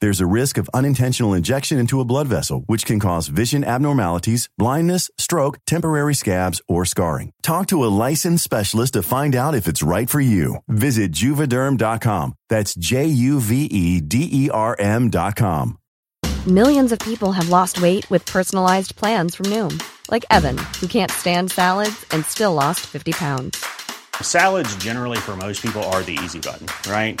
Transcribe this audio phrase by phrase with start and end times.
[0.00, 4.48] There's a risk of unintentional injection into a blood vessel, which can cause vision abnormalities,
[4.56, 7.32] blindness, stroke, temporary scabs, or scarring.
[7.42, 10.58] Talk to a licensed specialist to find out if it's right for you.
[10.68, 12.34] Visit juvederm.com.
[12.48, 15.78] That's J U V E D E R M.com.
[16.46, 21.10] Millions of people have lost weight with personalized plans from Noom, like Evan, who can't
[21.10, 23.62] stand salads and still lost 50 pounds.
[24.22, 27.20] Salads, generally, for most people, are the easy button, right?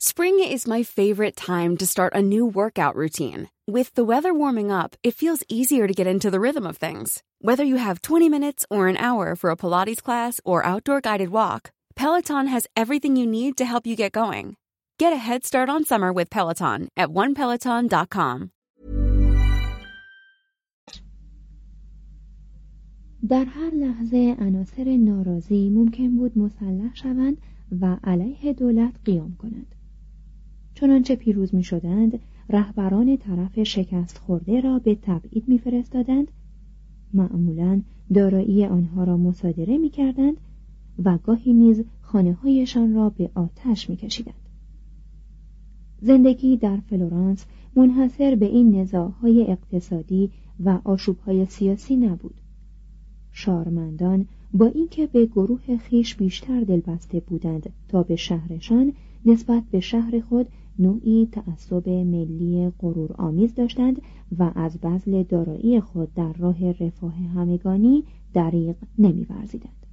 [0.00, 3.48] Spring is my favorite time to start a new workout routine.
[3.66, 7.22] With the weather warming up, it feels easier to get into the rhythm of things.
[7.40, 11.30] Whether you have 20 minutes or an hour for a Pilates class or outdoor guided
[11.30, 14.56] walk, Peloton has everything you need to help you get going.
[14.98, 18.50] Get a head start on summer with Peloton at onepeloton.com.
[23.28, 27.36] در هر لحظه عناصر ناراضی ممکن بود مسلح شوند
[27.80, 29.74] و علیه دولت قیام کنند
[30.73, 36.27] چنانچه پیروز می شدند رهبران طرف شکست خورده را به تبعید می فرستادند
[37.13, 37.81] معمولا
[38.13, 40.37] دارایی آنها را مصادره می کردند
[41.05, 44.35] و گاهی نیز خانه هایشان را به آتش می کشیدند.
[46.01, 47.45] زندگی در فلورانس
[47.75, 52.35] منحصر به این نزاعهای اقتصادی و آشوبهای سیاسی نبود.
[53.31, 58.93] شارمندان با اینکه به گروه خیش بیشتر دلبسته بودند تا به شهرشان
[59.25, 60.47] نسبت به شهر خود
[60.81, 64.01] نوعی تعصب ملی غرور آمیز داشتند
[64.37, 68.03] و از بذل دارایی خود در راه رفاه همگانی
[68.33, 69.85] دریغ نمیورزیدند.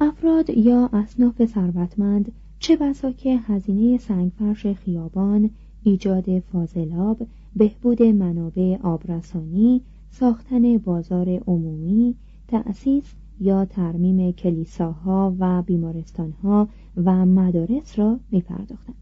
[0.00, 5.50] افراد یا اصناف ثروتمند چه بسا که هزینه سنگفرش خیابان
[5.82, 12.14] ایجاد فاضلاب بهبود منابع آبرسانی ساختن بازار عمومی
[12.48, 16.68] تأسیس یا ترمیم کلیساها و بیمارستانها
[17.04, 18.96] و مدارس را می پرداختند.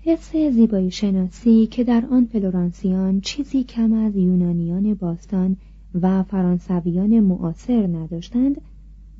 [0.00, 5.56] حس زیبایی شناسی که در آن فلورانسیان چیزی کم از یونانیان باستان
[6.00, 8.60] و فرانسویان معاصر نداشتند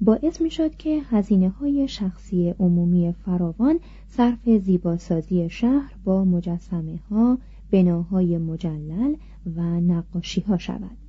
[0.00, 3.78] باعث می شد که هزینه های شخصی عمومی فراوان
[4.08, 7.38] صرف زیباسازی شهر با مجسمه ها،
[7.70, 9.14] بناهای مجلل
[9.56, 11.07] و نقاشی ها شود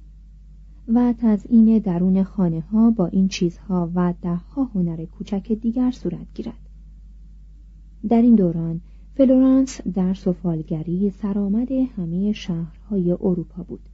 [0.94, 6.70] و تزئین درون خانه ها با این چیزها و دهها هنر کوچک دیگر صورت گیرد.
[8.10, 8.82] در این دوران
[9.16, 13.90] فلورانس در سفالگری سرآمد همه شهرهای اروپا بود.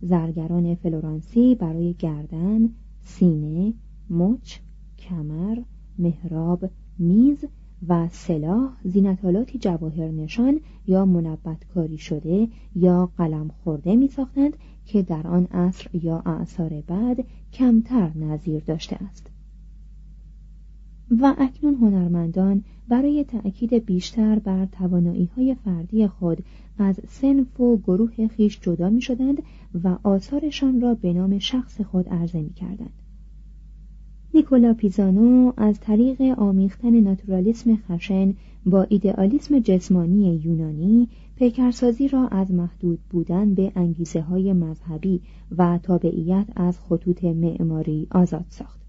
[0.00, 2.68] زرگران فلورانسی برای گردن،
[3.00, 3.74] سینه،
[4.10, 4.58] مچ،
[4.98, 5.58] کمر،
[5.98, 6.64] محراب،
[6.98, 7.44] میز
[7.88, 14.56] و سلاح زینتالاتی جواهر نشان یا منبت شده یا قلم خورده می ساختند
[14.86, 19.30] که در آن عصر یا اعثار بعد کمتر نظیر داشته است
[21.10, 26.44] و اکنون هنرمندان برای تأکید بیشتر بر توانایی های فردی خود
[26.78, 29.42] از سنف و گروه خیش جدا می شدند
[29.84, 32.92] و آثارشان را به نام شخص خود عرضه می کردند.
[34.34, 38.34] نیکولا پیزانو از طریق آمیختن ناتورالیسم خشن
[38.66, 45.20] با ایدئالیسم جسمانی یونانی پیکرسازی را از محدود بودن به انگیزه های مذهبی
[45.58, 48.80] و تابعیت از خطوط معماری آزاد ساخت.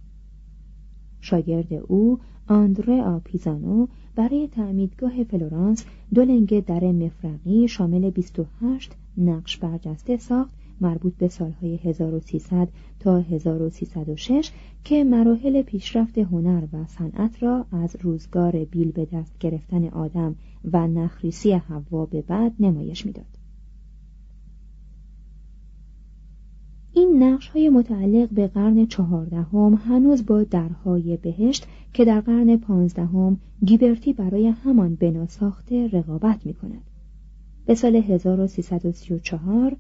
[1.20, 10.18] شاگرد او آندره پیزانو برای تعمیدگاه فلورانس دو لنگ در مفرقی شامل 28 نقش برجسته
[10.18, 12.68] ساخت مربوط به سالهای 1300
[13.00, 14.52] تا 1306
[14.84, 20.36] که مراحل پیشرفت هنر و صنعت را از روزگار بیل به دست گرفتن آدم
[20.72, 23.26] و نخریسی حوا به بعد نمایش می‌داد.
[26.94, 33.38] این نقش های متعلق به قرن چهاردهم هنوز با درهای بهشت که در قرن پانزدهم
[33.66, 36.84] گیبرتی برای همان بنا ساخته رقابت می کند.
[37.66, 39.78] به سال 1334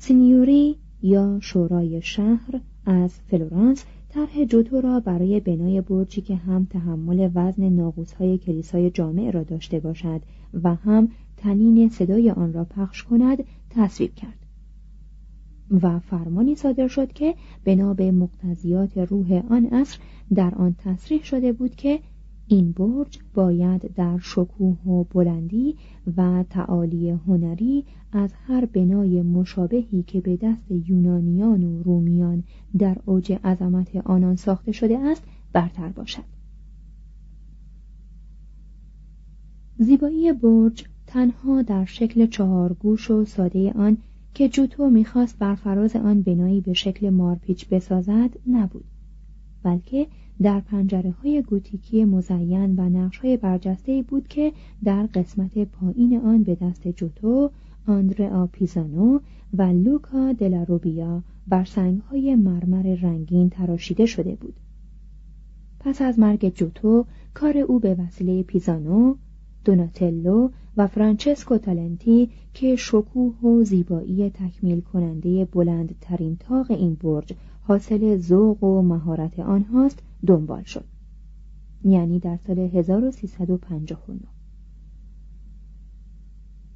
[0.00, 7.30] سینیوری یا شورای شهر از فلورانس طرح جوتو را برای بنای برجی که هم تحمل
[7.34, 10.20] وزن ناقوسهای کلیسای جامع را داشته باشد
[10.62, 14.38] و هم طنین صدای آن را پخش کند تصویب کرد.
[15.82, 17.34] و فرمانی صادر شد که
[17.64, 19.98] بنا به مقتضیات روح آن عصر
[20.34, 22.00] در آن تصریح شده بود که
[22.50, 25.76] این برج باید در شکوه و بلندی
[26.16, 32.44] و تعالی هنری از هر بنای مشابهی که به دست یونانیان و رومیان
[32.78, 35.22] در اوج عظمت آنان ساخته شده است
[35.52, 36.24] برتر باشد.
[39.78, 43.96] زیبایی برج تنها در شکل چهارگوش و ساده آن
[44.34, 48.84] که جوتو می‌خواست بر فراز آن بنایی به شکل مارپیچ بسازد نبود
[49.62, 50.06] بلکه
[50.42, 54.52] در پنجره های گوتیکی مزین و نقش های برجسته بود که
[54.84, 57.50] در قسمت پایین آن به دست جوتو
[57.86, 59.20] آندرا پیزانو
[59.54, 64.54] و لوکا دلاروبیا بر سنگ های مرمر رنگین تراشیده شده بود.
[65.80, 69.14] پس از مرگ جوتو کار او به وسیله پیزانو
[69.64, 77.32] دوناتلو و فرانچسکو تالنتی که شکوه و زیبایی تکمیل کننده بلندترین تاق این برج
[77.68, 80.84] حاصل ذوق و مهارت آنهاست دنبال شد.
[81.84, 84.20] یعنی در سال 1359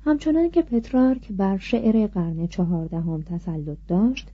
[0.00, 4.30] همچنان که پترارک بر شعر قرن چهاردهم تسلط داشت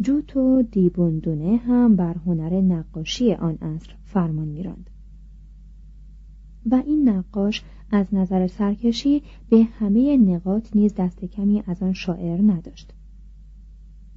[0.00, 4.90] جوتو دیبوندونه هم بر هنر نقاشی آن عصر فرمان میراند.
[6.70, 12.42] و این نقاش از نظر سرکشی به همه نقاط نیز دست کمی از آن شاعر
[12.42, 12.94] نداشت.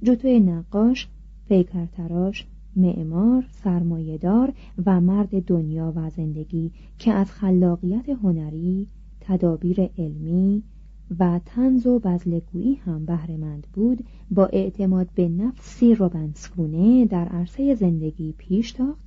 [0.02, 1.08] جوتو نقاش
[1.48, 2.46] پیکرتراش
[2.76, 4.52] معمار سرمایهدار
[4.86, 8.88] و مرد دنیا و زندگی که از خلاقیت هنری
[9.20, 10.62] تدابیر علمی
[11.18, 18.34] و تنز و بزلگویی هم بهرهمند بود با اعتماد به نفسی روبنسکونه در عرصه زندگی
[18.38, 19.00] پیش تاخت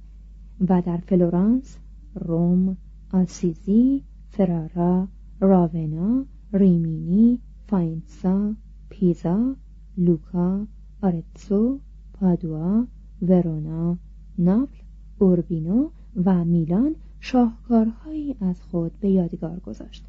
[0.69, 1.77] و در فلورانس،
[2.15, 2.77] روم،
[3.13, 5.07] آسیزی، فرارا،
[5.39, 8.55] راونا، ریمینی، فاینسا،
[8.89, 9.55] پیزا،
[9.97, 10.67] لوکا،
[11.01, 11.79] آرتسو،
[12.19, 12.87] پادوا،
[13.21, 13.97] ورونا،
[14.37, 14.83] ناپل،
[15.19, 15.89] اوربینو
[16.25, 20.05] و میلان شاهکارهایی از خود به یادگار گذاشت.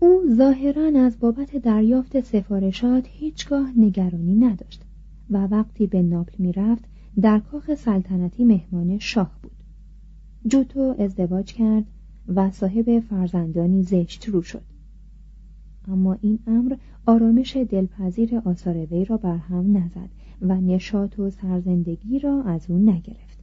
[0.00, 4.84] او ظاهرا از بابت دریافت سفارشات هیچگاه نگرانی نداشت
[5.30, 6.84] و وقتی به ناپل می‌رفت
[7.20, 9.52] در کاخ سلطنتی مهمان شاه بود
[10.46, 11.84] جوتو ازدواج کرد
[12.28, 14.71] و صاحب فرزندانی زشت رو شد
[15.88, 20.08] اما این امر آرامش دلپذیر آثار وی را برهم نزد
[20.42, 23.38] و نشاط و سرزندگی را از او نگرفت.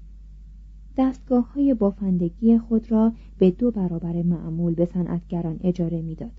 [0.98, 6.31] دستگاه های بافندگی خود را به دو برابر معمول به صنعتگران اجاره می‌داد.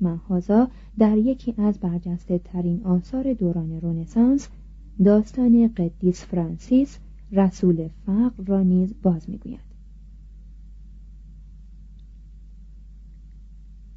[0.00, 0.68] محازا
[0.98, 4.48] در یکی از برجسته ترین آثار دوران رونسانس
[5.04, 6.98] داستان قدیس فرانسیس
[7.32, 9.71] رسول فقر را نیز باز می‌گوید.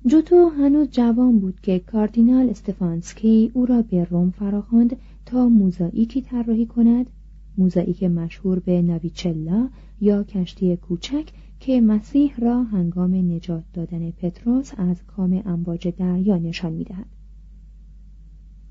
[0.08, 6.66] جوتو هنوز جوان بود که کاردینال استفانسکی او را به روم فراخواند تا موزاییکی طراحی
[6.66, 7.10] کند؟
[7.58, 9.70] موزاییک مشهور به ناویچلا
[10.02, 11.26] یا کشتی کوچک
[11.60, 17.08] که مسیح را هنگام نجات دادن پتروس از کام امواج دریا نشان می‌دهد.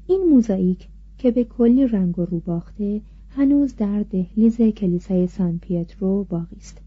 [0.07, 0.89] این موزاییک
[1.19, 6.84] که به کلی رنگ و رو باخته هنوز در دهلیز کلیسای سان پیترو باقی است.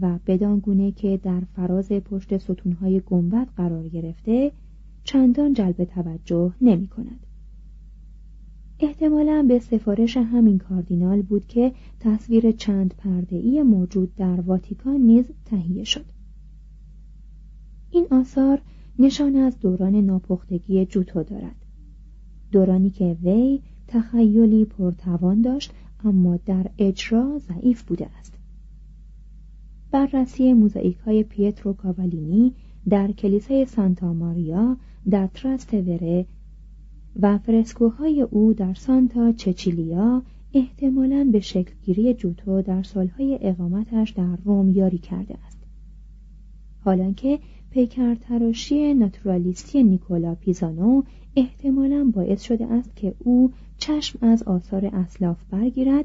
[0.00, 4.52] و بدان گونه که در فراز پشت ستونهای گنبد قرار گرفته
[5.04, 7.26] چندان جلب توجه نمی کند.
[8.80, 15.84] احتمالا به سفارش همین کاردینال بود که تصویر چند پرده موجود در واتیکان نیز تهیه
[15.84, 16.04] شد.
[17.90, 18.60] این آثار
[18.98, 21.56] نشان از دوران ناپختگی جوتو دارد.
[22.52, 25.72] دورانی که وی تخیلی پرتوان داشت
[26.04, 28.33] اما در اجرا ضعیف بوده است.
[29.94, 32.52] بررسی موزاییک های پیترو کاوالینی
[32.88, 34.76] در کلیسای سانتا ماریا
[35.10, 36.26] در تراستوره
[37.20, 40.22] و فرسکوهای او در سانتا چچیلیا
[40.54, 45.58] احتمالاً به شکلگیری جوتو در سالهای اقامتش در روم یاری کرده است.
[46.80, 47.38] حالانکه
[47.70, 51.02] پیکر تراشی ناتورالیستی نیکولا پیزانو
[51.36, 56.04] احتمالاً باعث شده است که او چشم از آثار اسلاف برگیرد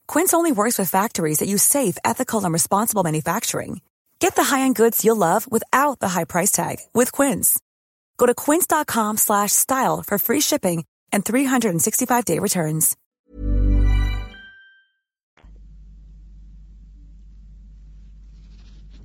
[0.10, 3.80] Quince only works with factories that use safe, ethical, and responsible manufacturing.
[4.18, 7.58] Get the high-end goods you'll love without the high price tag with Quince.
[8.18, 12.96] Go to quince.com/style for free shipping and 365-day returns.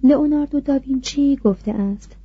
[0.04, 2.16] لئوناردو داوینچی گفته است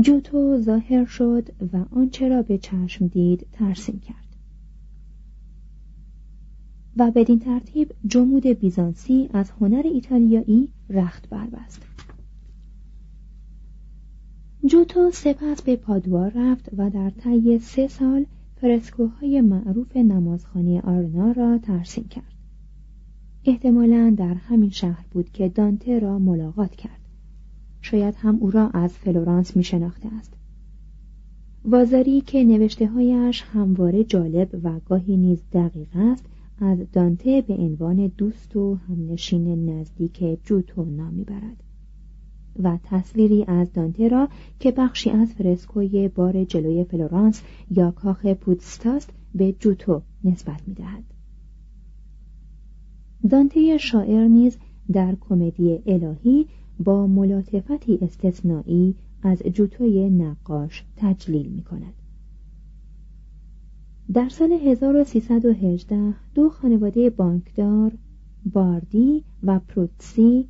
[0.00, 4.21] جوتو ظاهر شد و آنچه را به چشم دید ترسیم کرد
[6.97, 11.81] و بدین ترتیب جمود بیزانسی از هنر ایتالیایی رخت بربست.
[14.65, 21.57] جوتو سپس به پادوا رفت و در طی سه سال فرسکوهای معروف نمازخانه آرنا را
[21.57, 22.33] ترسیم کرد.
[23.45, 26.99] احتمالا در همین شهر بود که دانته را ملاقات کرد.
[27.81, 30.33] شاید هم او را از فلورانس می شناخته است.
[31.65, 36.25] وازاری که نوشته هایش همواره جالب و گاهی نیز دقیق است
[36.59, 41.63] از دانته به عنوان دوست و همنشین نزدیک جوتو نام می‌برد
[42.63, 44.29] و تصویری از دانته را
[44.59, 47.41] که بخشی از فرسکوی بار جلوی فلورانس
[47.71, 51.03] یا کاخ پودستاست به جوتو نسبت می‌دهد
[53.29, 54.57] دانته شاعر نیز
[54.91, 56.47] در کمدی الهی
[56.79, 61.93] با ملاطفتی استثنایی از جوتوی نقاش تجلیل می کند.
[64.13, 67.91] در سال 1318 دو خانواده بانکدار
[68.53, 70.47] باردی و پروتسی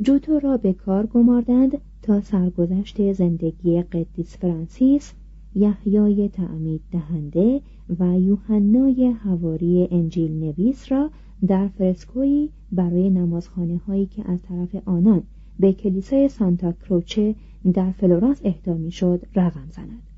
[0.00, 5.12] جوتو را به کار گماردند تا سرگذشت زندگی قدیس فرانسیس
[5.54, 7.60] یحیای تعمید دهنده
[8.00, 11.10] و یوحنای حواری انجیل نویس را
[11.46, 15.22] در فرسکویی برای نمازخانه هایی که از طرف آنان
[15.60, 17.34] به کلیسای سانتا کروچه
[17.72, 20.13] در فلورانس اهدا می‌شد رقم زند.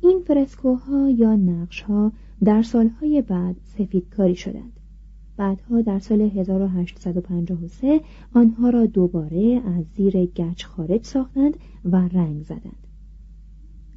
[0.00, 2.12] این فرسکوها یا نقشها
[2.44, 4.72] در سالهای بعد سفیدکاری شدند.
[5.36, 8.00] بعدها در سال 1853
[8.34, 12.86] آنها را دوباره از زیر گچ خارج ساختند و رنگ زدند.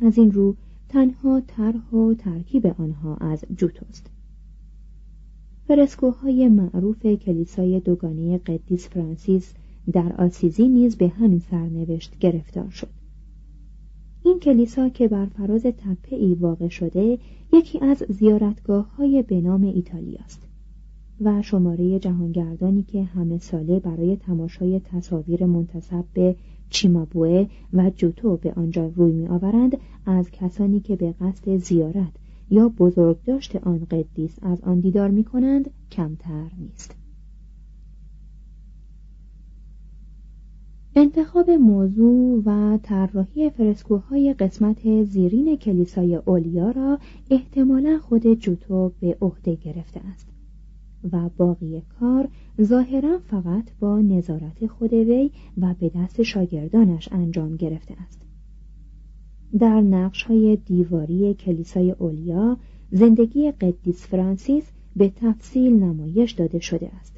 [0.02, 0.56] از این رو
[0.90, 4.12] تنها طرح و ترکیب آنها از جوتوست
[5.68, 9.54] فرسکوهای معروف کلیسای دوگانه قدیس فرانسیس
[9.92, 13.03] در آسیزی نیز به همین سرنوشت گرفتار شد.
[14.26, 17.18] این کلیسا که بر فراز تپه ای واقع شده
[17.54, 20.48] یکی از زیارتگاه های به نام ایتالیاست
[21.22, 26.36] و شماره جهانگردانی که همه ساله برای تماشای تصاویر منتصب به
[26.70, 32.14] چیمابوه و جوتو به آنجا روی می آورند از کسانی که به قصد زیارت
[32.50, 37.03] یا بزرگداشت آن قدیس از آن دیدار می کنند کمتر نیست.
[40.96, 47.00] انتخاب موضوع و طراحی فرسکوهای قسمت زیرین کلیسای اولیا را
[47.32, 50.28] احتمالا خود جوتو به عهده گرفته است
[51.12, 52.30] و باقی کار
[52.62, 58.22] ظاهرا فقط با نظارت خود وی و به دست شاگردانش انجام گرفته است.
[59.60, 62.58] در نقش های دیواری کلیسای اولیا
[62.92, 67.18] زندگی قدیس فرانسیس به تفصیل نمایش داده شده است.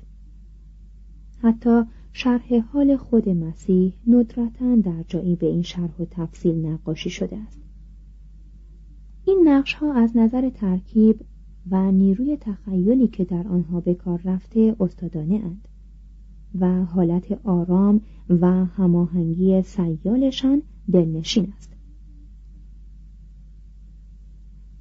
[1.41, 1.83] حتی
[2.17, 7.61] شرح حال خود مسیح ندرتا در جایی به این شرح و تفصیل نقاشی شده است
[9.25, 11.21] این نقش ها از نظر ترکیب
[11.71, 15.67] و نیروی تخیلی که در آنها به کار رفته استادانه اند
[16.59, 21.73] و حالت آرام و هماهنگی سیالشان دلنشین است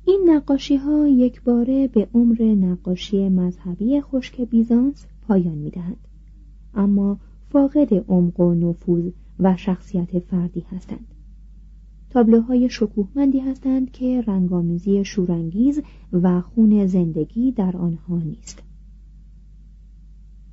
[0.05, 6.09] این نقاشی ها یک باره به عمر نقاشی مذهبی خشک بیزانس پایان می دهند.
[6.77, 7.19] اما
[7.51, 11.07] فاقد عمق و نفوذ و شخصیت فردی هستند.
[12.11, 18.63] تابلوهای شکوهمندی هستند که رنگامیزی شورانگیز و خون زندگی در آنها نیست.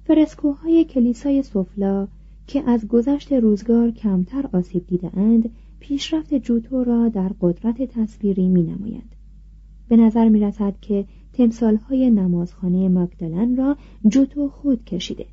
[0.04, 2.08] فرسکوهای کلیسای سفلا
[2.48, 9.16] که از گذشت روزگار کمتر آسیب دیدهاند پیشرفت جوتو را در قدرت تصویری می نمایند.
[9.88, 15.26] به نظر می رسد که تمثالهای نمازخانه مگدلن را جوتو خود کشیده.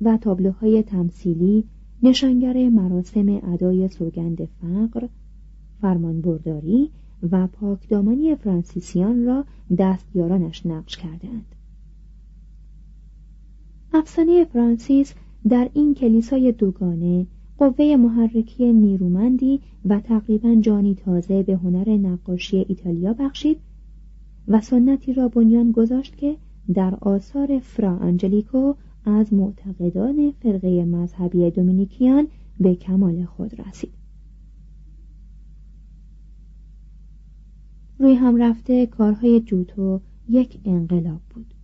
[0.00, 1.64] و تابلوهای تمثیلی
[2.02, 5.06] نشانگر مراسم ادای سوگند فقر
[5.80, 6.90] فرمانبرداری
[7.30, 9.44] و پاکدامانی فرانسیسیان را
[9.78, 11.54] دستیارانش نقش کردهاند
[13.92, 15.14] افسانه فرانسیس
[15.48, 17.26] در این کلیسای دوگانه
[17.58, 23.60] قوه محرکی نیرومندی و تقریبا جانی تازه به هنر نقاشی ایتالیا بخشید
[24.48, 26.36] و سنتی را بنیان گذاشت که
[26.74, 32.28] در آثار فرا انجلیکو از معتقدان فرقه مذهبی دومینیکیان
[32.60, 33.92] به کمال خود رسید.
[37.98, 41.54] روی هم رفته کارهای جوتو یک انقلاب بود.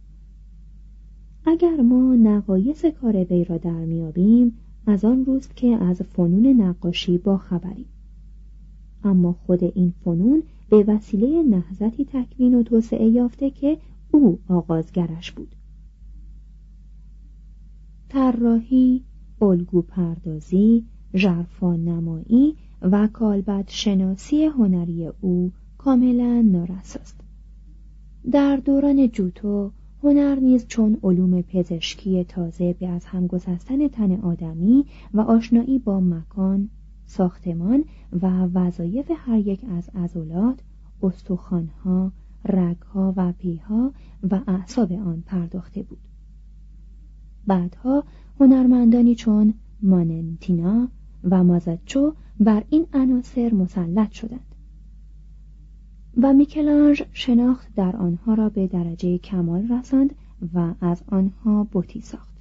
[1.45, 7.19] اگر ما نقایص کار وی را در میابیم از آن روست که از فنون نقاشی
[7.19, 7.87] با خبریم
[9.05, 13.79] اما خود این فنون به وسیله نهضتی تکوین و توسعه یافته که
[14.11, 15.55] او آغازگرش بود.
[18.17, 19.05] طراحی
[19.41, 27.21] الگو پردازی ژرفان نمایی و کالبد شناسی هنری او کاملا نارساست
[28.31, 29.71] در دوران جوتو
[30.03, 36.01] هنر نیز چون علوم پزشکی تازه به از هم گسستن تن آدمی و آشنایی با
[36.01, 36.71] مکان
[37.05, 37.85] ساختمان
[38.23, 40.61] و وظایف هر یک از عضلات
[41.03, 42.13] استخوانها
[42.45, 43.93] رگها و پیها
[44.31, 45.99] و اعصاب آن پرداخته بود.
[47.47, 48.05] بعدها
[48.41, 50.89] هنرمندانی چون ماننتینا
[51.25, 54.55] و مازاچو بر این عناصر مسلط شدند
[56.17, 60.15] و میکلانج شناخت در آنها را به درجه کمال رساند
[60.55, 62.37] و از آنها بوتی ساخت.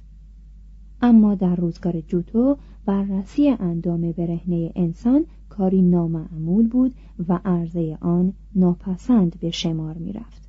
[1.02, 6.94] اما در روزگار جوتو بررسی اندام برهنه انسان کاری نامعمول بود
[7.28, 10.45] و عرضه آن ناپسند به شمار می‌رفت.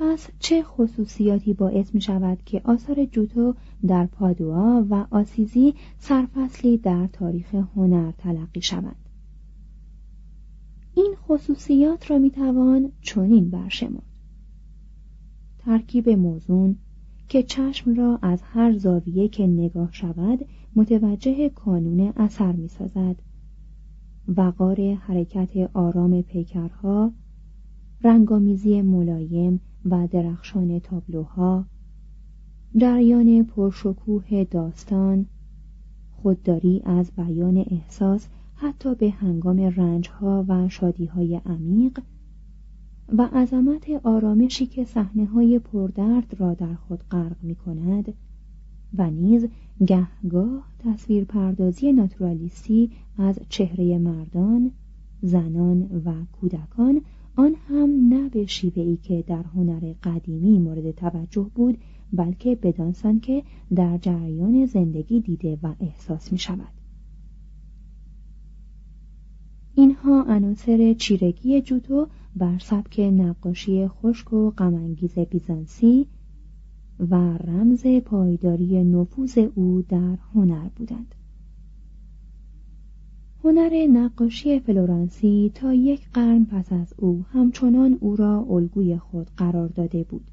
[0.00, 3.54] پس چه خصوصیاتی باعث می شود که آثار جوتو
[3.86, 9.08] در پادوا و آسیزی سرفصلی در تاریخ هنر تلقی شوند؟
[10.94, 14.02] این خصوصیات را می توان چنین برشمرد.
[15.58, 16.76] ترکیب موزون
[17.28, 23.16] که چشم را از هر زاویه که نگاه شود متوجه کانون اثر می سازد.
[24.28, 27.12] وقار حرکت آرام پیکرها
[28.02, 31.64] رنگامیزی ملایم و درخشان تابلوها
[32.76, 35.26] جریان پرشکوه داستان
[36.10, 41.98] خودداری از بیان احساس حتی به هنگام رنجها و شادیهای عمیق
[43.18, 48.14] و عظمت آرامشی که صحنه های پردرد را در خود غرق می کند
[48.94, 49.48] و نیز
[49.86, 54.70] گهگاه تصویر پردازی ناتورالیستی از چهره مردان،
[55.22, 57.00] زنان و کودکان
[57.36, 61.78] آن هم نه به شیوه ای که در هنر قدیمی مورد توجه بود
[62.12, 63.42] بلکه بدانسان که
[63.74, 66.72] در جریان زندگی دیده و احساس می شود.
[69.74, 76.06] اینها عناصر چیرگی جوتو بر سبک نقاشی خشک و غمانگیز بیزانسی
[77.10, 81.14] و رمز پایداری نفوذ او در هنر بودند
[83.44, 89.68] هنر نقاشی فلورانسی تا یک قرن پس از او همچنان او را الگوی خود قرار
[89.68, 90.24] داده بود.